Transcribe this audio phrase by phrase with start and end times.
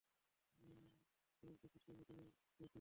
[1.43, 2.67] বণিকবেশে সে মদীনায় গিয়েছিল।